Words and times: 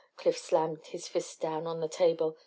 Cliff 0.17 0.35
slammed 0.35 0.87
his 0.87 1.07
fist 1.07 1.39
down 1.41 1.67
on 1.67 1.79
the 1.79 1.87
table. 1.87 2.35